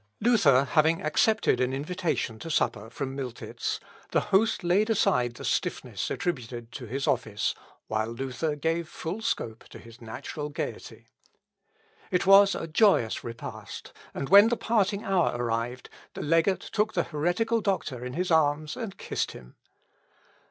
[0.19, 6.09] Luther having accepted an invitation to supper from Miltitz, the host laid aside the stiffness
[6.09, 7.53] attributed to his office,
[7.85, 11.05] while Luther gave full scope to his natural gaiety.
[12.09, 17.03] It was a joyous repast, and when the parting hour arrived, the legate took the
[17.03, 19.53] heretical doctor in his arms and kissed him.